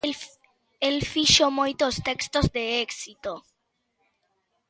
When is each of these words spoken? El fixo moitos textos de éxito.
El 0.87 0.97
fixo 1.11 1.45
moitos 1.59 1.95
textos 2.07 2.45
de 2.55 2.63
éxito. 2.85 3.33